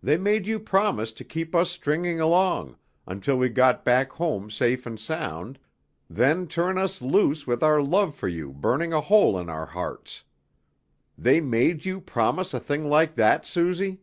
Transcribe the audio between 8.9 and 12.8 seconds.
a hole in our hearts! They made you promise a